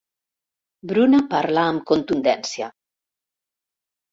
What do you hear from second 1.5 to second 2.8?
amb contundència.